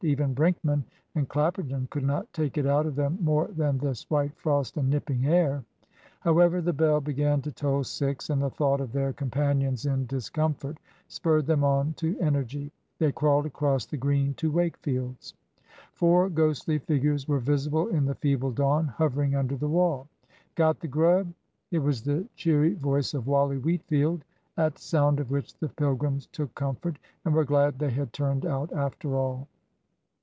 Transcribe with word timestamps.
Even 0.03 0.33
Brinkman 0.33 0.83
and 1.13 1.29
Clapperton 1.29 1.85
could 1.91 2.03
not 2.03 2.33
take 2.33 2.57
it 2.57 2.65
out 2.65 2.87
of 2.87 2.95
them 2.95 3.19
more 3.21 3.49
than 3.49 3.77
this 3.77 4.09
white 4.09 4.35
frost 4.35 4.75
and 4.77 4.89
nipping 4.89 5.27
air. 5.27 5.63
However, 6.21 6.59
the 6.59 6.73
bell 6.73 6.99
began 6.99 7.39
to 7.43 7.51
toll 7.51 7.83
six; 7.83 8.31
and 8.31 8.41
the 8.41 8.49
thought 8.49 8.81
of 8.81 8.91
their 8.93 9.13
companions 9.13 9.85
in 9.85 10.07
discomfort 10.07 10.79
spurred 11.07 11.45
them 11.45 11.63
on 11.63 11.93
to 11.97 12.17
energy. 12.19 12.71
They 12.97 13.11
crawled 13.11 13.45
across 13.45 13.85
the 13.85 13.95
Green 13.95 14.33
to 14.41 14.49
Wakefield's. 14.51 15.35
Four 15.93 16.31
ghostly 16.31 16.79
figures 16.79 17.27
were 17.27 17.37
visible 17.39 17.87
in 17.89 18.05
the 18.05 18.15
feeble 18.15 18.49
dawn, 18.51 18.87
hovering 18.87 19.35
under 19.35 19.55
the 19.55 19.69
wall. 19.69 20.07
"Got 20.55 20.79
the 20.79 20.87
grub?" 20.87 21.31
It 21.69 21.77
was 21.77 22.01
the 22.01 22.27
cheery 22.35 22.73
voice 22.73 23.13
of 23.13 23.27
Wally 23.27 23.59
Wheatfield, 23.59 24.25
at 24.57 24.79
sound 24.79 25.19
of 25.19 25.29
which 25.29 25.53
the 25.59 25.69
pilgrims 25.69 26.25
took 26.31 26.55
comfort, 26.55 26.97
and 27.23 27.35
were 27.35 27.45
glad 27.45 27.77
they 27.77 27.91
had 27.91 28.11
turned 28.13 28.47
out 28.47 28.73
after 28.73 29.15
all. 29.15 29.47